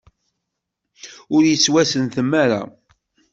Ur 1.35 1.43
yettwasentem 1.45 2.31
ara. 2.43 2.61